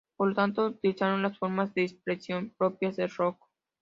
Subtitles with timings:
[0.17, 3.37] Por lo tanto, utilizaran las formas de expresión propias del rock.